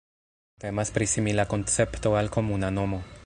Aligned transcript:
Temas 0.63 0.91
pri 0.95 1.05
simila 1.11 1.45
koncepto 1.53 2.17
al 2.21 2.33
komuna 2.39 2.73
nomo. 2.81 3.03